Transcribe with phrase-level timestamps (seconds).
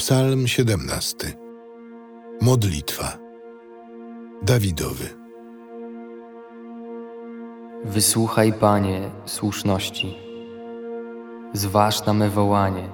[0.00, 1.32] Psalm 17.
[2.40, 3.18] Modlitwa.
[4.42, 5.04] Dawidowy.
[7.84, 10.18] Wysłuchaj, Panie, słuszności.
[11.52, 12.88] Zważ na me wołanie.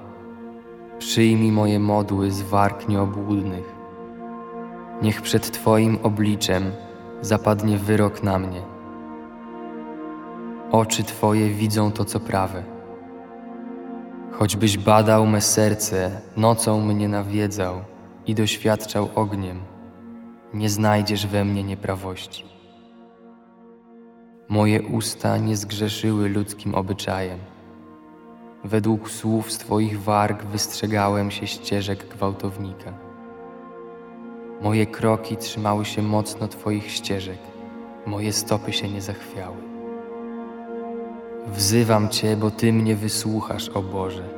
[0.99, 3.75] Przyjmij moje modły z warg nieobłudnych.
[5.03, 6.73] Niech przed Twoim obliczem
[7.21, 8.63] zapadnie wyrok na mnie.
[10.73, 12.76] Oczy Twoje widzą to, co prawe.
[14.39, 17.75] Choćbyś badał me serce, nocą mnie nawiedzał
[18.27, 19.61] i doświadczał ogniem,
[20.55, 22.45] nie znajdziesz we mnie nieprawości.
[24.49, 27.39] Moje usta nie zgrzeszyły ludzkim obyczajem.
[28.65, 32.93] Według słów z Twoich warg wystrzegałem się ścieżek gwałtownika.
[34.63, 37.39] Moje kroki trzymały się mocno Twoich ścieżek,
[38.07, 39.76] moje stopy się nie zachwiały.
[41.47, 44.29] Wzywam Cię, bo Ty mnie wysłuchasz, o Boże.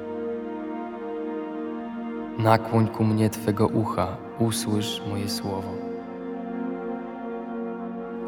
[2.38, 5.72] Nakłoń ku mnie Twego ucha, usłysz moje słowo.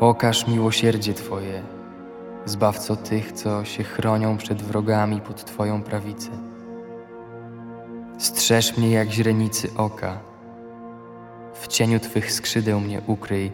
[0.00, 1.62] Okaż miłosierdzie Twoje,
[2.44, 6.30] zbawco tych, co się chronią przed wrogami pod Twoją prawicę.
[8.18, 10.18] Strzeż mnie jak źrenicy oka,
[11.54, 13.52] w cieniu Twych skrzydeł mnie ukryj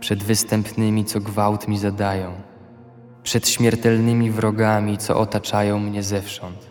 [0.00, 2.32] przed występnymi, co gwałt mi zadają,
[3.24, 6.70] przed śmiertelnymi wrogami, co otaczają mnie zewsząd.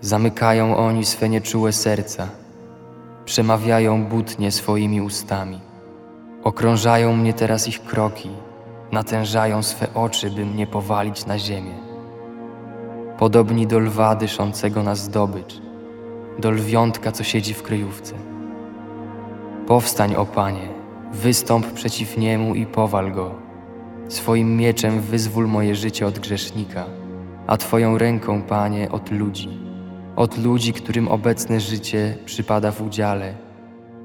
[0.00, 2.28] Zamykają oni swe nieczułe serca,
[3.24, 5.60] przemawiają butnie swoimi ustami.
[6.44, 8.30] Okrążają mnie teraz ich kroki,
[8.92, 11.74] natężają swe oczy, by mnie powalić na ziemię.
[13.18, 15.60] Podobni do lwa dyszącego na zdobycz,
[16.38, 18.14] do lwiątka, co siedzi w kryjówce.
[19.66, 20.68] Powstań, o Panie,
[21.12, 23.53] wystąp przeciw niemu i powal go.
[24.08, 26.86] Swoim mieczem wyzwól moje życie od grzesznika,
[27.46, 29.48] a Twoją ręką, Panie, od ludzi,
[30.16, 33.34] od ludzi, którym obecne życie przypada w udziale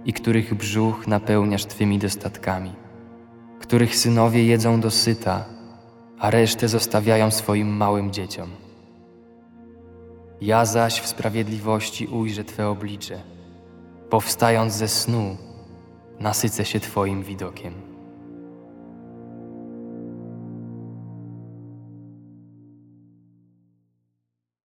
[0.05, 2.73] i których brzuch napełniasz Twymi dostatkami,
[3.59, 5.45] których synowie jedzą dosyta,
[6.19, 8.49] a resztę zostawiają swoim małym dzieciom.
[10.41, 13.21] Ja zaś w sprawiedliwości ujrzę Twe oblicze,
[14.09, 15.37] powstając ze snu,
[16.19, 17.88] nasycę się Twoim widokiem.